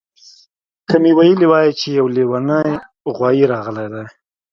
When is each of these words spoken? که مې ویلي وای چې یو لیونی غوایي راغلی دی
که 0.89 0.95
مې 1.01 1.11
ویلي 1.17 1.47
وای 1.51 1.69
چې 1.79 1.87
یو 1.99 2.07
لیونی 2.15 2.63
غوایي 3.15 3.43
راغلی 3.53 3.87
دی 3.93 4.03